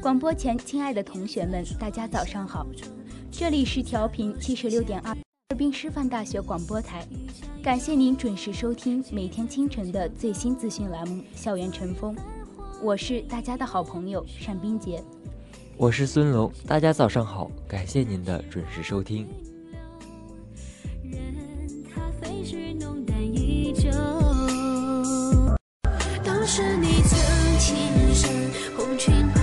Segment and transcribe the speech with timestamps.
[0.00, 2.66] 广播前，亲爱的同学们，大家早上好！
[3.30, 7.06] 这里是调频七十六点二，哈尔滨师范大学广播台。
[7.62, 12.16] 感谢您准时收听每天清晨的最新资讯栏目《校园晨风》，
[12.80, 15.04] 我是大家的好朋友单冰洁，
[15.76, 16.50] 我是孙龙。
[16.66, 19.28] 大家早上好，感谢您的准时收听。
[26.46, 26.64] 声
[28.78, 29.39] 未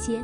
[0.00, 0.22] 歇，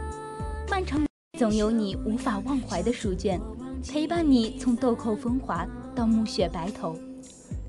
[0.71, 1.05] 漫长
[1.39, 3.41] 总有你无法忘怀的书卷，
[3.89, 6.97] 陪伴你从豆蔻风华到暮雪白头。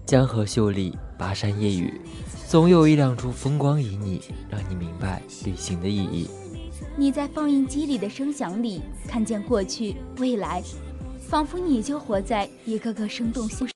[0.06, 2.00] 江河秀丽，巴山夜雨，
[2.48, 6.30] 总有一两处风光旖旎，让你明白旅行的意义。
[6.96, 10.62] 你在放映机里的声响里，看见过去、未来，
[11.28, 13.68] 仿佛你就活在一个个生动现。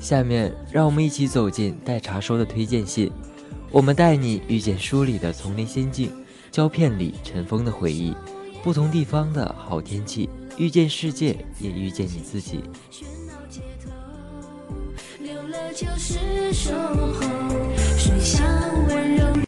[0.00, 3.12] 下面，让我们一起走进待查收的推荐信，
[3.70, 6.10] 我们带你遇见书里的丛林仙境。
[6.54, 8.14] 胶片里尘封的回忆，
[8.62, 12.62] 不同地方的好天气，遇见世界，也遇见你自己。
[15.74, 17.12] 就是守候，
[17.98, 18.46] 谁想
[18.86, 19.43] 温柔？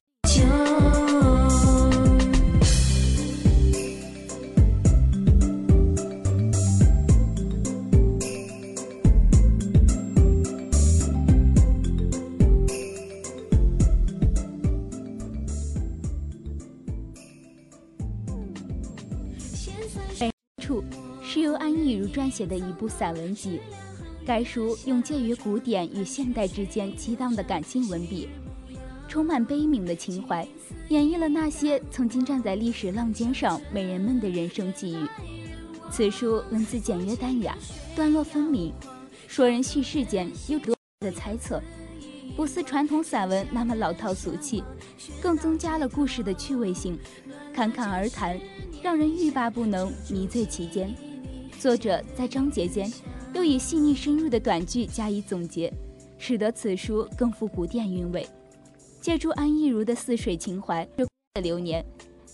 [22.26, 23.60] 撰写的一部散文集。
[24.26, 28.28] 该书用介于古典与现代之间激荡的感性文笔，
[29.06, 30.44] 充满悲悯的情怀，
[30.88, 35.06] 演绎了那些曾经站在历史浪尖上美人们的人生际遇。
[35.88, 37.56] 此书文字简约淡雅，
[37.94, 38.72] 段落分明，
[39.28, 41.62] 说人叙事间又多的猜测，
[42.34, 44.64] 不似传统散文那么老套俗气，
[45.22, 46.98] 更增加了故事的趣味性，
[47.54, 48.36] 侃侃而谈，
[48.82, 50.92] 让人欲罢不能，迷醉其间。
[51.58, 52.90] 作者在章节间。
[53.34, 55.70] 又以细腻深入的短句加以总结，
[56.16, 58.26] 使得此书更富古典韵味。
[58.98, 61.06] 借助安逸如的似水情怀的
[61.42, 61.84] 流年，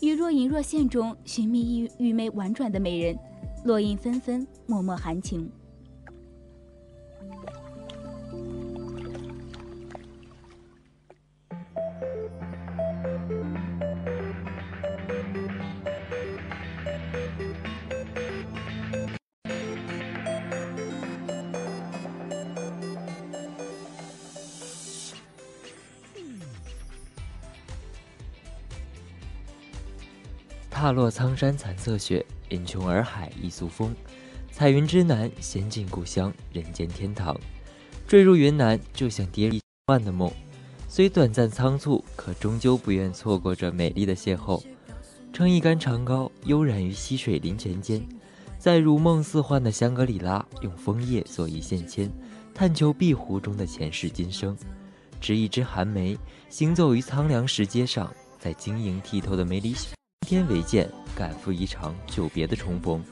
[0.00, 3.18] 与若隐若现中寻觅玉玉眉婉转的美人，
[3.64, 5.50] 落英纷纷，脉脉含情。
[30.82, 33.94] 踏落苍山残色雪，饮穷洱海一粟风。
[34.50, 37.38] 彩云之南，仙境故乡，人间天堂。
[38.04, 40.28] 坠入云南，就像跌入幻的梦。
[40.88, 44.60] 虽短暂仓促，可终究不愿错过这美丽的邂逅。
[45.32, 48.04] 撑一杆长篙，悠然于溪水林泉间，
[48.58, 52.10] 在如梦似幻的香格里拉，用枫叶做一线牵，
[52.52, 54.56] 探求碧湖中的前世今生。
[55.20, 56.18] 执一支寒梅，
[56.48, 59.94] 行走于苍凉石阶上，在晶莹剔透的梅里雪。
[60.22, 63.02] 天为鉴，赶赴一场久别的重逢。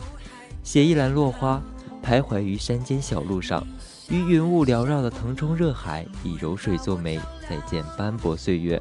[0.62, 1.60] 携一篮落花，
[2.02, 3.66] 徘徊于山间小路上，
[4.08, 7.18] 与云雾缭绕的腾冲热海，以柔水作媒，
[7.48, 8.80] 再见斑驳岁月。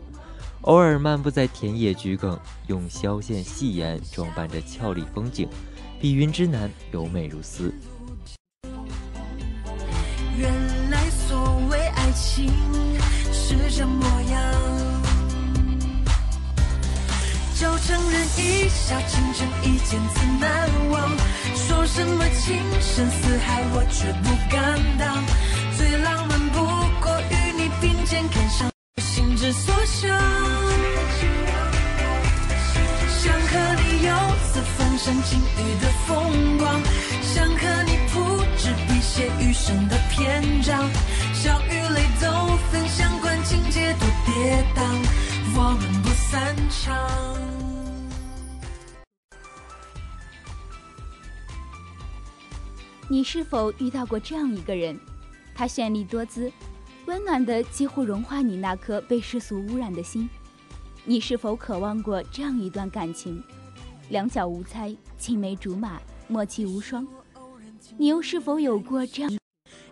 [0.62, 5.48] 偶尔漫步在田野桔梗，用绡线细言装扮着俏丽风景，
[6.00, 7.74] 比云之南柔美如丝。
[10.38, 10.54] 原
[10.90, 12.54] 来所谓爱情
[13.31, 14.29] 是这模样。
[17.86, 21.10] 承认一笑倾城，一见自难忘。
[21.56, 25.24] 说什么情深似海，我却不敢当。
[25.78, 26.60] 最浪漫不
[27.02, 30.10] 过与你并肩看上，心之所向。
[33.20, 34.10] 想和你游
[34.46, 36.81] 四方赏晴雨的风光，
[37.22, 40.90] 想和你铺纸笔写余生的篇章。
[41.34, 44.81] 笑与泪都分享，管情节多跌宕，
[45.56, 47.29] 我们不散场。
[53.11, 54.95] 你是否遇到过这样一个人？
[55.56, 56.51] 他绚丽多姿，
[57.07, 60.29] 温暖的几乎融化你那颗被世俗污染的心。
[61.06, 63.44] 你是否渴望过这样一段感情？
[64.09, 67.06] 两小无猜，青梅竹马，默契无双。
[67.97, 69.31] 你又是否有过这样？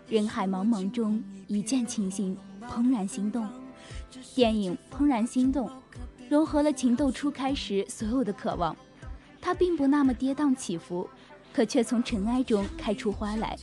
[0.08, 2.38] 人海茫茫中一见倾心，
[2.70, 3.48] 怦然心动。
[4.36, 5.66] 电影《怦然心动》
[6.28, 8.76] 融合了情窦初开时所有的渴望，
[9.40, 11.10] 它并不那么跌宕起伏。
[11.58, 13.58] 可却从尘埃中开出花来，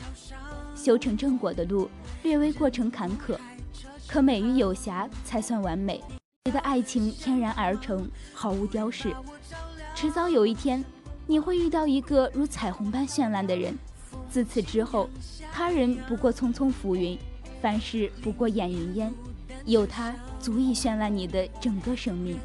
[0.76, 1.90] 修成正果的路
[2.24, 3.38] 略微过程坎坷，
[4.06, 6.04] 可美于有瑕才算完美。
[6.44, 9.16] 你的爱情天然而成，毫无雕饰。
[9.96, 10.84] 迟早有一天，
[11.26, 13.74] 你会遇到一个如彩虹般绚烂的人。
[14.30, 15.10] 自此之后，
[15.54, 17.18] 他人不过匆匆浮云，
[17.62, 19.14] 凡事不过眼云烟，
[19.64, 22.38] 有他足以绚烂你的整个生命。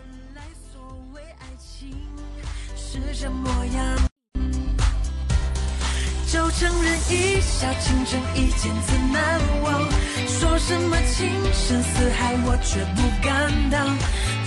[6.32, 9.82] 就承认一笑倾城，一见自难忘。
[10.28, 13.98] 说什么情深似海，我却不敢当。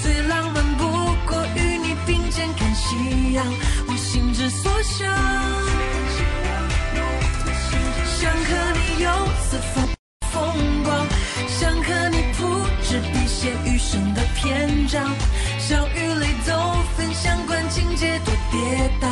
[0.02, 0.88] 最浪漫不
[1.28, 3.46] 过与你并肩看夕阳，
[3.90, 5.12] 我心之所向。
[8.06, 8.48] 想和
[8.80, 9.10] 你游
[9.44, 9.86] 四方
[10.32, 11.06] 风光，
[11.50, 12.48] 想和你铺
[12.82, 15.04] 纸笔写余生的篇章。
[15.60, 16.54] 笑与泪都
[16.96, 19.08] 分享，管情节多跌宕，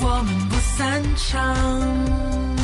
[0.00, 2.63] 我们不散场。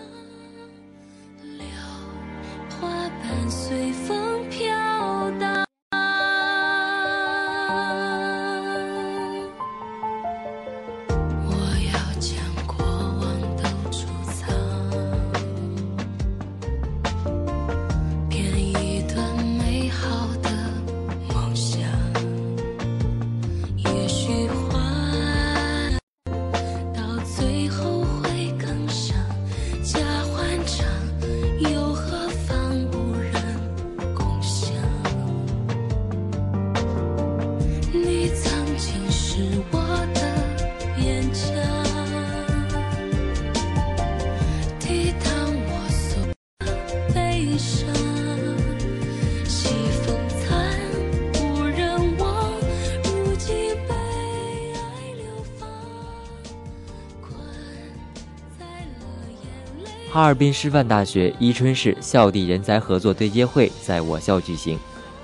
[60.13, 64.77] 哈尔滨师范大学伊春市校地人才合作对接会在我校举行。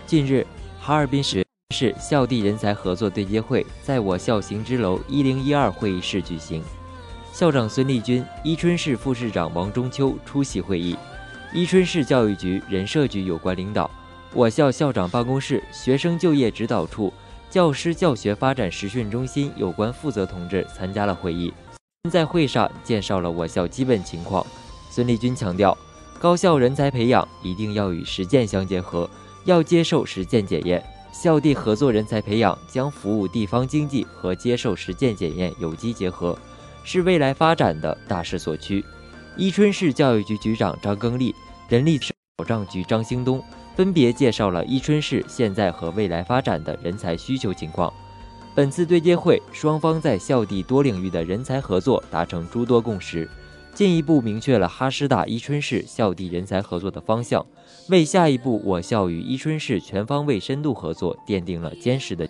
[0.05, 0.47] 近日，
[0.79, 1.45] 哈尔滨市
[1.77, 6.63] 市校地人才合作对接会在我校行知楼一零一二会议室举行。
[7.31, 10.97] 校长孙立军、伊春市副市长王中秋出席会议。
[11.53, 13.87] 伊春市教育局、人社局有关领导，
[14.33, 17.13] 我校校长办公室、学生就业指导处、
[17.47, 21.53] 教师教学发展实训中心有关负责同志参加了会议，
[22.09, 24.43] 在会上介绍了我校基本情况。
[24.89, 25.77] 孙立军强调，
[26.17, 29.07] 高校人才培养一定要与实践相结合，
[29.45, 30.83] 要接受实践检验。
[31.19, 36.37] 校地合作人才培养将服务地方经济和接受实践检验有机结合，
[36.83, 38.85] 是未来发展的大势所趋。
[39.35, 41.33] 伊春市教育局局长张耕立、
[41.67, 41.99] 人力
[42.35, 43.43] 保障局张兴东
[43.75, 47.91] 分别介绍了伊春市现在和未来发展的人才需求情况。
[48.53, 53.27] 本次对接会，双方在校地多领域的人才合作达成诸多共识。
[53.77, 57.45] 进一步明确了哈师大伊春市校地人才合作的方向，
[57.89, 62.27] 为下一步我校与伊春市全方位深度合作奠定了坚实的。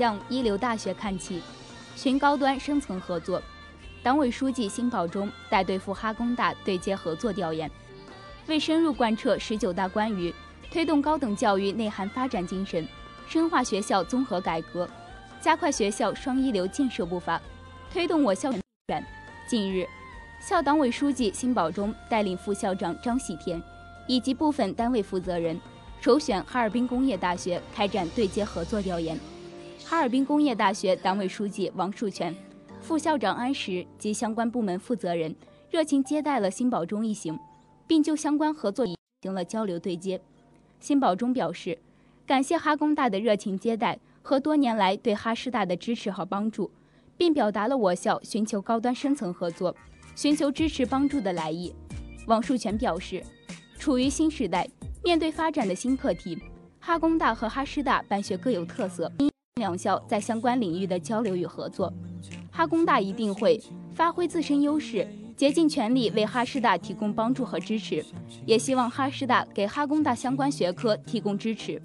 [0.00, 1.42] 向一流大学看齐，
[1.94, 3.42] 寻高端深层合作。
[4.02, 7.70] 党委书记辛保忠带队赴哈工大对接合作调研，
[8.46, 10.34] 为深入贯彻十九大关于
[10.72, 12.88] 推动高等教育内涵发展精神，
[13.28, 14.88] 深化学校综合改革，
[15.38, 17.38] 加快学校双一流建设步伐，
[17.92, 18.50] 推动我校
[18.86, 19.04] 展。
[19.46, 19.86] 近日，
[20.40, 23.62] 校党委书记辛保忠带领副校长张喜田
[24.06, 25.60] 以及部分单位负责人，
[26.00, 29.20] 首选哈尔滨工业大学开展对接合作调研。
[29.90, 32.32] 哈尔滨工业大学党委书记王树全、
[32.80, 35.34] 副校长安石及相关部门负责人
[35.68, 37.36] 热情接待了辛保忠一行，
[37.88, 40.20] 并就相关合作进行了交流对接。
[40.78, 41.76] 辛保忠表示，
[42.24, 46.70] 感谢哈工大的热情接待和多年来对哈师大的支持和帮助，
[47.16, 49.74] 并表达了我校寻求高端深层合作、
[50.14, 51.74] 寻求支持帮助的来意。
[52.28, 53.20] 王树全表示，
[53.76, 54.70] 处于新时代，
[55.02, 56.40] 面对发展的新课题，
[56.78, 59.10] 哈工大和哈师大办学各有特色。
[59.60, 61.92] 两校在相关领域的交流与合作，
[62.50, 63.62] 哈工大一定会
[63.94, 68.04] 发挥自身优势，竭尽全力为哈师大提供帮助和支持，
[68.44, 71.80] 也希望哈师大给哈工大相关学科提供支持。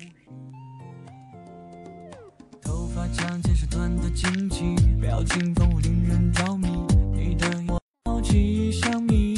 [2.61, 6.67] 头发长见识短的惊奇，表情丰富令人着迷，
[7.13, 9.34] 你的默契像秘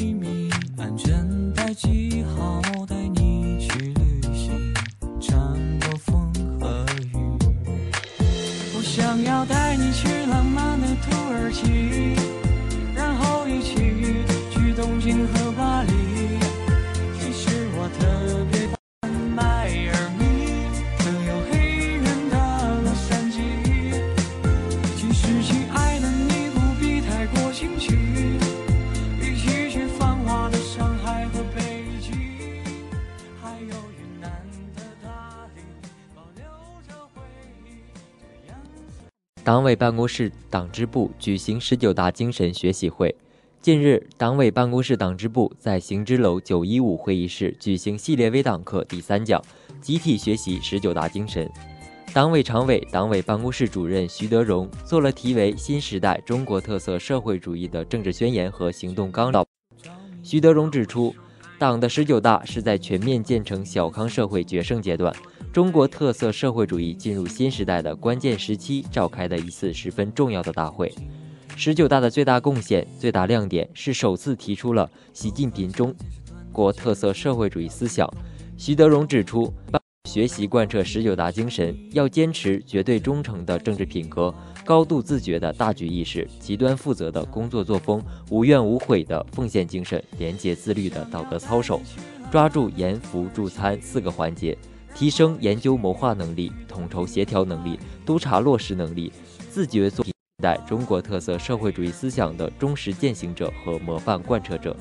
[39.58, 43.12] 党委办公室党支部举行十九大精神学习会。
[43.60, 49.42] 近日，党委办公室党支部在行知楼九一五会议室举行系列微党课第三讲，
[49.80, 51.50] 集体学习十九大精神。
[52.14, 59.44] 党委常委、党委办公室主任徐德荣做了题为“新时代中国特色社会主义的政治宣言和行动纲领”。
[60.22, 61.12] 徐德荣指出，
[61.58, 65.12] 党的十九大是在全面建成小康社会决胜阶段。
[65.52, 70.92] 中国特色社会主义进入新时代的关键时期召开的一次十分重要的大会。
[71.56, 75.92] 十九大的最大贡献、最大亮点是首次提出了习近平中
[76.52, 78.08] 国特色社会主义思想。
[78.56, 79.52] 徐德荣指出，
[80.04, 84.32] 学习贯彻十九大精神，要坚持绝对忠诚的政治品格、
[84.64, 91.80] 高度自觉的大局意识、极端负责的工作作风、无怨无悔的奉献精神、廉洁自律的道德操守，
[92.30, 94.56] 抓住严扶助参四个环节，
[94.98, 99.12] 提升研究谋划能力、统筹协调能力、督查落实能力，
[99.48, 100.04] 自觉做
[100.42, 104.76] 代中国特色社会主义思想的忠实践行者和模范贯彻者。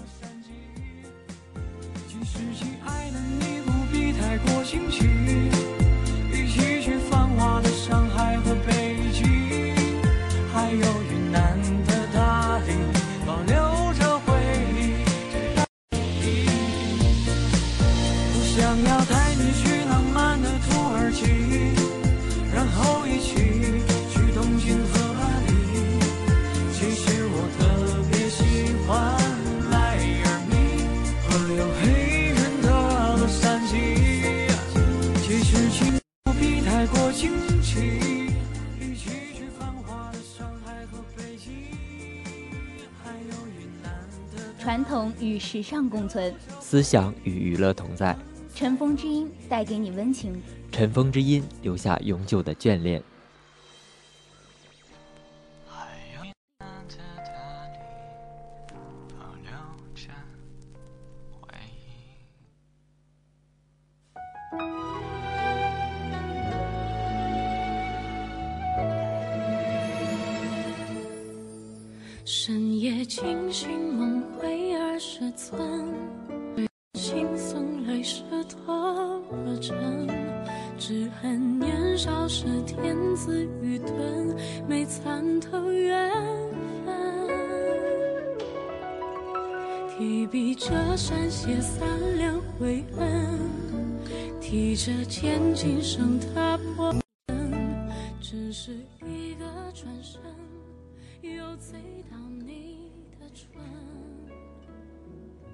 [45.58, 48.16] 时尚共存，思想与娱乐同在。
[48.54, 50.40] 尘封之音带给你温情，
[50.72, 53.02] 尘封之音留下永久的眷恋。
[72.24, 73.70] 深夜惊醒
[75.20, 75.60] 梦回二十寸，
[76.94, 80.08] 轻松泪湿脱了尘。
[80.78, 84.36] 只恨年少时天资愚钝，
[84.68, 86.12] 没参透缘
[86.86, 86.96] 分。
[89.98, 93.40] 提笔折扇写三两回恩，
[94.40, 96.47] 提着剑今生踏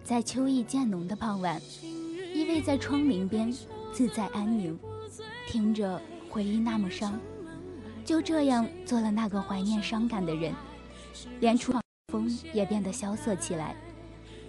[0.04, 1.62] 在秋意渐浓的傍晚，
[2.34, 3.52] 依偎在窗棂边，
[3.94, 4.78] 自在安宁，
[5.48, 7.18] 听着回忆那么伤，
[8.04, 10.54] 就这样做了那个怀念伤感的人，
[11.40, 13.76] 连厨房风也变得萧瑟起来，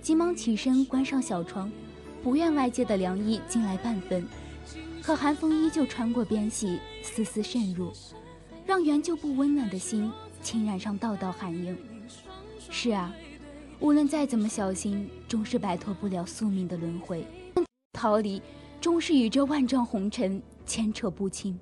[0.02, 1.70] 急忙起身关上小窗，
[2.22, 4.26] 不愿外界的凉意进来半分，
[5.00, 7.92] 可寒风依旧穿过边隙，丝丝渗入，
[8.66, 10.10] 让原就不温暖的心。
[10.42, 11.74] 侵染上道道寒影。
[12.68, 13.14] 是啊，
[13.80, 17.26] 无论再怎么小心，终是摆脱不了宿命的轮回。
[17.92, 18.40] 逃离，
[18.80, 21.58] 终是与这万丈红尘牵扯不清。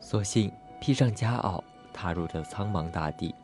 [0.00, 3.34] 索性披上夹袄，踏入这苍茫大地，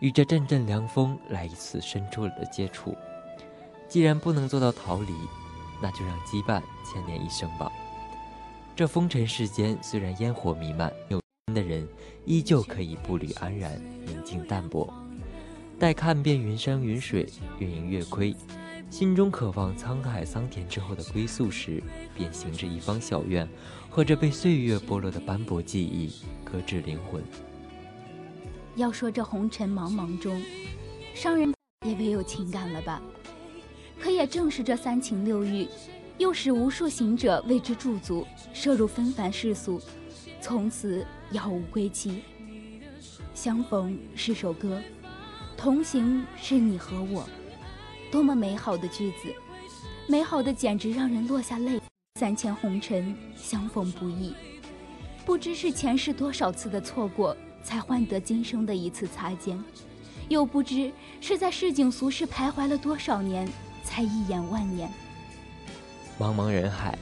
[0.00, 2.94] 与这阵阵凉风来一次深处的接触。
[3.88, 5.12] 既然不能做到逃离，
[5.82, 7.70] 那就让羁绊牵连一生吧。
[8.76, 11.20] 这风尘世间，虽然烟火弥漫，有。
[11.52, 11.86] 的人
[12.24, 14.92] 依旧可以步履安然，宁静淡泊。
[15.78, 18.34] 待看遍云山云水，月盈月亏，
[18.90, 21.82] 心中渴望沧海桑田之后的归宿时，
[22.16, 23.46] 便行至一方小院，
[23.90, 26.12] 和着被岁月剥落的斑驳记忆
[26.44, 27.22] 搁置灵魂。
[28.76, 30.40] 要说这红尘茫茫中，
[31.12, 31.52] 伤人
[31.84, 33.02] 也唯有情感了吧？
[34.00, 35.66] 可也正是这三情六欲，
[36.18, 39.80] 又使无数行者为之驻足，涉入纷繁世俗。
[40.40, 42.22] 从此杳无归期。
[43.34, 44.80] 相逢是首歌，
[45.64, 47.26] 同行是你和我，
[48.12, 49.34] 多么美好的句子，
[50.06, 51.80] 美好的简直让人落下泪。
[52.20, 54.34] 三千红尘，相逢不易，
[55.24, 59.58] 不知是前世多少次的错过，才换得今生的一次擦肩，
[60.28, 63.48] 又不知是在市井俗世徘徊了多少年，
[63.82, 64.92] 才一眼万年。
[66.18, 66.98] 茫茫人海，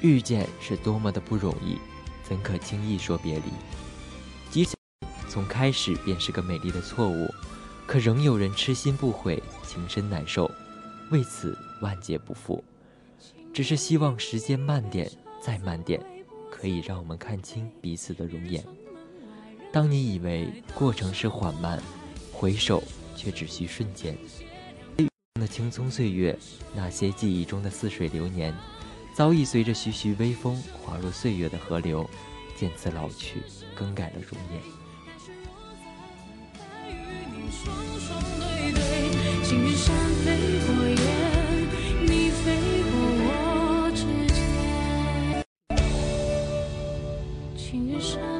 [0.00, 1.76] 遇见是多么的不容易。
[2.26, 3.42] 怎可轻易说别离？
[4.50, 4.74] 即使
[5.28, 7.28] 从开始便是个美丽的错误，
[7.86, 10.50] 可仍有人痴心不悔，情深难受，
[11.10, 12.62] 为此万劫不复。
[13.54, 16.02] 只是希望时间慢点，再慢点，
[16.50, 18.62] 可以让我们看清彼此的容颜。
[19.72, 21.80] 当你以为过程是缓慢，
[22.32, 22.82] 回首
[23.14, 24.16] 却只需瞬间。
[25.38, 26.36] 那青葱岁月，
[26.74, 28.54] 那些记忆中的似水流年。
[29.14, 32.08] 早已随着徐徐微风滑入岁月的河流，
[32.54, 33.42] 渐次老去，
[33.74, 34.85] 更改了容颜。
[37.66, 38.78] 双双对对，
[39.42, 39.92] 青云山
[40.24, 40.24] 飞
[40.68, 40.96] 过眼，
[42.06, 42.44] 你飞
[42.92, 42.94] 过
[43.26, 44.38] 我指尖，
[47.56, 48.35] 青云山。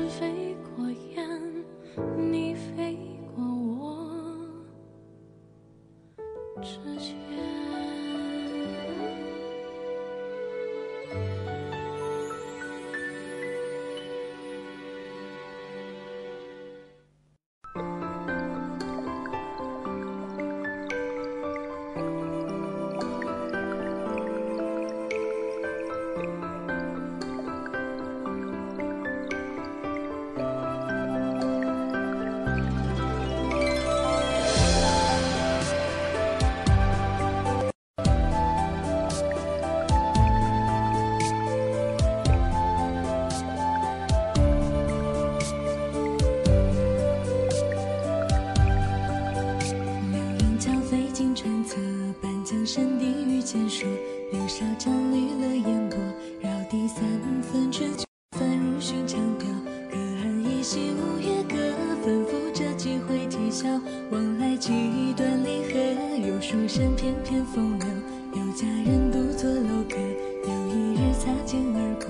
[66.96, 67.86] 片片风流，
[68.34, 69.96] 有佳人独坐楼阁，
[70.44, 72.06] 有一日擦肩而过。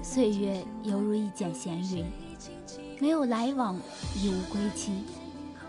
[0.00, 2.04] 岁月犹如一剪闲云，
[3.00, 3.74] 没有来往，
[4.16, 5.02] 亦无归期，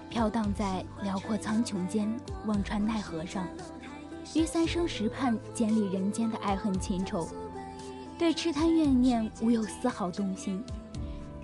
[0.07, 2.07] 飘荡在辽阔苍穹间，
[2.45, 3.47] 望穿奈何上，
[4.35, 7.27] 于三生石畔建立人间的爱恨情仇，
[8.19, 10.63] 对痴贪怨念无有丝毫动心。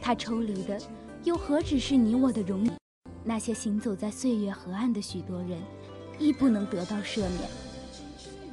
[0.02, 0.82] 他抽离的，
[1.24, 2.74] 又何止是你我的容颜？
[3.24, 5.60] 那些行走在岁月河岸的许多人，
[6.18, 7.50] 亦不能得到赦免。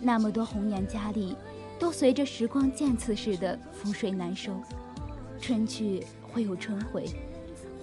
[0.00, 1.34] 那么多红颜佳丽，
[1.78, 4.52] 都随着时光渐次似的覆水难收。
[5.40, 7.06] 春去会有春回，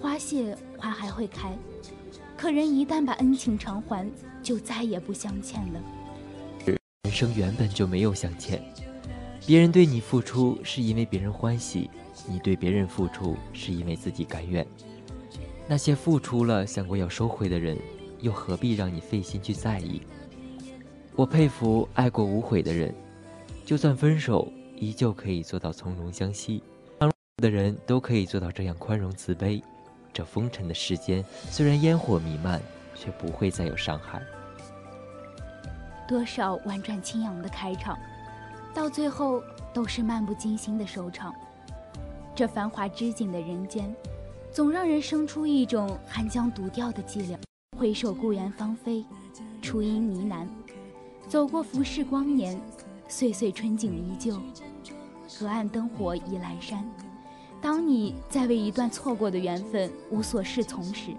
[0.00, 1.58] 花谢花还会开。
[2.36, 4.08] 可人一旦把恩情偿还，
[4.42, 5.80] 就再也不相欠了。
[7.02, 8.62] 人生原本就没有相欠，
[9.46, 11.88] 别人对你付出是因为别人欢喜，
[12.26, 14.66] 你对别人付出是因为自己甘愿。
[15.68, 17.78] 那些付出了想过要收回的人，
[18.20, 20.02] 又何必让你费心去在意？
[21.14, 22.92] 我佩服爱过无悔的人，
[23.64, 26.60] 就算分手，依旧可以做到从容相惜。
[27.36, 29.62] 的人都可以做到这样宽容慈悲。
[30.12, 32.60] 这风尘的世间，虽然烟火弥漫，
[32.96, 34.20] 却不会再有伤害。
[36.08, 37.98] 多少婉转轻扬的开场，
[38.76, 41.34] 到最后都是漫不经心的收场。
[42.34, 43.90] 这繁华织锦的人间。
[44.52, 47.36] 总让人生出一种寒江独钓的寂寥。
[47.78, 49.04] 回首故园芳菲，
[49.60, 50.46] 初音呢喃。
[51.28, 52.58] 走过浮世光年，
[53.06, 54.40] 岁岁春景依旧。
[55.38, 56.86] 隔岸灯火已阑珊。
[57.60, 61.10] 当你在为一段错过的缘分无所适从时，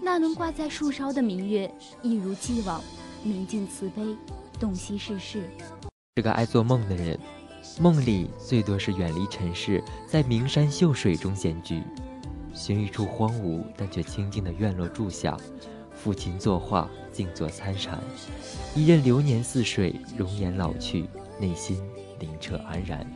[0.00, 1.72] 那轮挂在树梢的明月，
[2.02, 2.80] 一如既往，
[3.22, 4.16] 明镜慈悲，
[4.58, 5.48] 洞悉世事。
[6.18, 7.18] 是个爱做梦的人，
[7.78, 11.82] 梦里最多是远离尘世，在名山秀水中闲居。
[12.54, 15.36] 寻一处荒芜但却清静的院落住下，
[15.94, 18.02] 抚琴作画，静坐参禅，
[18.74, 21.06] 一任流年似水，容颜老去，
[21.38, 21.78] 内心
[22.18, 23.06] 灵澈安然。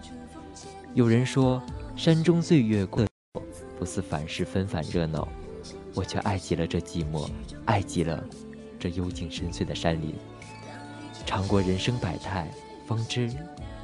[0.92, 1.62] 有人说，
[1.96, 3.06] 山中岁月过，
[3.78, 5.26] 不似凡事纷繁热闹，
[5.94, 7.26] 我却爱极了这寂寞，
[7.64, 8.22] 爱极了
[8.78, 10.14] 这幽静深邃的山林。
[11.24, 12.50] 尝过人生百态，
[12.90, 13.30] 方知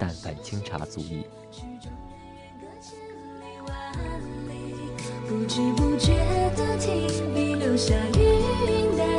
[0.00, 1.24] 但凡清茶足矣。
[5.28, 6.12] 不知不觉
[6.56, 9.16] 的停笔，留下余韵待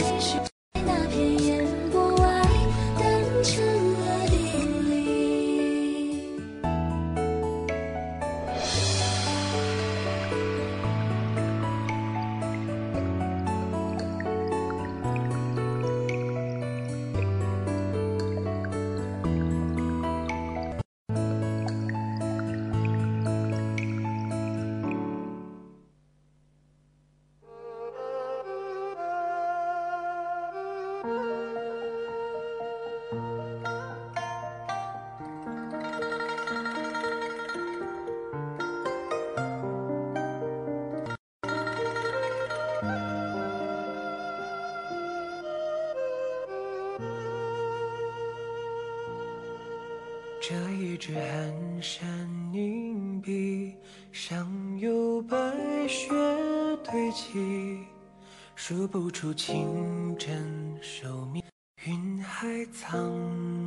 [59.17, 61.41] 数不出清真寿命。
[61.85, 63.11] 云海苍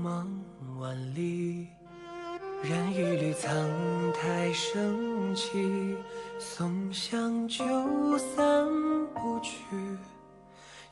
[0.01, 0.25] 茫
[0.79, 1.67] 万里，
[2.63, 3.53] 染一缕苍
[4.13, 5.97] 苔升起，
[6.39, 7.65] 松香就
[8.17, 8.65] 散
[9.13, 9.57] 不去。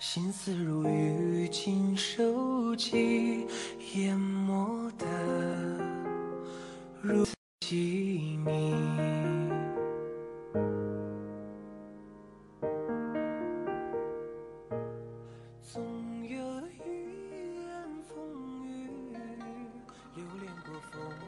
[0.00, 3.46] 心思如雨尽收集，
[3.94, 5.06] 淹没的
[7.00, 7.24] 如
[7.60, 9.27] 细腻。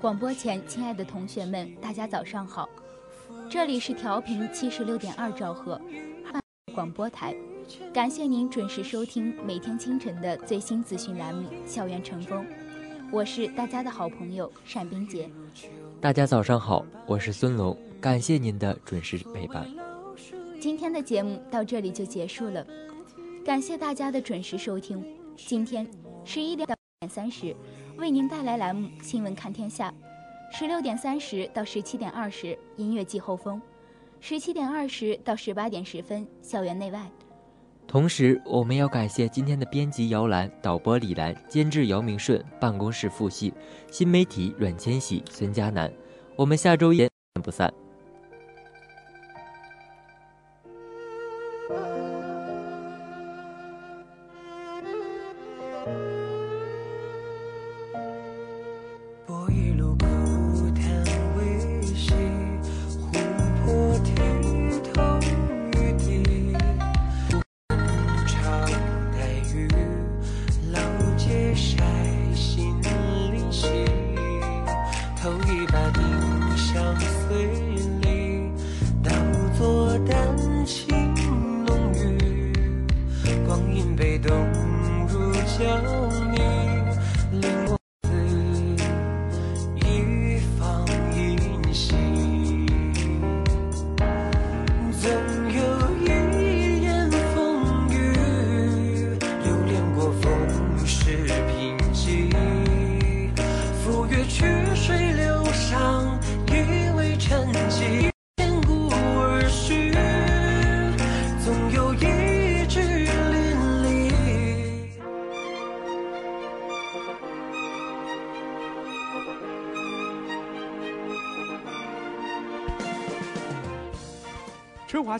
[0.01, 2.67] 广播前，亲爱的同学们，大家早上好，
[3.51, 5.79] 这里是调频七十六点二兆赫
[6.75, 7.37] 广播台，
[7.93, 12.43] 感谢您准时收听每天清晨的最新资讯栏目《校园晨风》，
[13.13, 15.29] 我是大家的好朋友单冰洁。
[16.01, 19.69] 大家早上好，我是孙龙，感谢您的准时陪伴。
[20.59, 22.67] 今天的节目到这里就结束了，
[23.45, 25.05] 感谢大家的准时收听。
[25.37, 25.87] 今天
[26.25, 26.67] 十一点
[27.09, 27.55] 三十，
[28.01, 29.91] 为您带来栏目《新闻看天下》；
[30.51, 33.61] 十六点三十到十七点二十，音乐季后风；
[34.21, 37.07] 十七点二十到十八点十分，校园内外。
[37.87, 43.53] 同时，我们要感谢今天的编辑姚兰、导播李兰、监制姚明顺、办公室付系、
[43.91, 45.93] 新媒体阮千玺、孙佳楠。
[46.37, 47.07] 我们下周一
[47.45, 47.71] 不散。
[75.31, 76.10] 有一百滴。